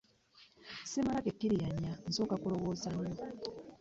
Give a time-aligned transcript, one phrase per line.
[0.83, 3.17] Ssimala gekkiriranya, nsooka kulowooza nnyo.